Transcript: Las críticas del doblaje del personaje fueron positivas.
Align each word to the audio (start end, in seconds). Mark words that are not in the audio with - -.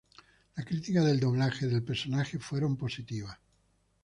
Las 0.55 0.65
críticas 0.65 1.05
del 1.05 1.19
doblaje 1.19 1.67
del 1.67 1.83
personaje 1.83 2.39
fueron 2.39 2.75
positivas. 2.75 3.37